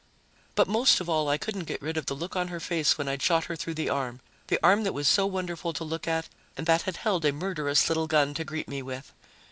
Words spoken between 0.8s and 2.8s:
of all, I couldn't get rid of the look on her